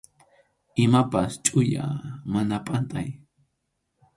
[0.85, 1.85] Imapas chʼuya,
[2.31, 3.09] mana pantay.